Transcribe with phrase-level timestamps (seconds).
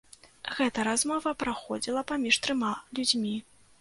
[0.59, 3.35] Гэта размова праходзіла паміж трыма людзьмі.